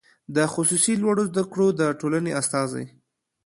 د 0.35 0.37
خصوصي 0.53 0.93
لوړو 1.01 1.23
زده 1.29 1.43
کړو 1.51 1.67
د 1.79 1.81
ټولنې 1.99 2.31
استازی 2.39 2.85